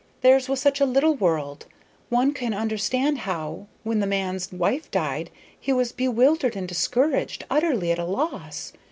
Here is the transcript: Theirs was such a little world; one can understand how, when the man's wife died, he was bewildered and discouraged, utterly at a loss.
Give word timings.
Theirs 0.21 0.49
was 0.49 0.59
such 0.59 0.81
a 0.81 0.85
little 0.87 1.13
world; 1.13 1.67
one 2.09 2.33
can 2.33 2.55
understand 2.55 3.19
how, 3.19 3.67
when 3.83 3.99
the 3.99 4.07
man's 4.07 4.51
wife 4.51 4.89
died, 4.89 5.29
he 5.59 5.71
was 5.71 5.91
bewildered 5.91 6.55
and 6.55 6.67
discouraged, 6.67 7.43
utterly 7.51 7.91
at 7.91 7.99
a 7.99 8.05
loss. 8.05 8.73